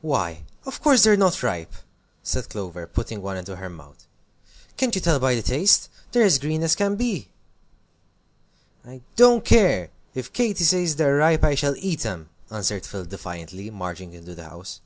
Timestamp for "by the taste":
5.18-5.90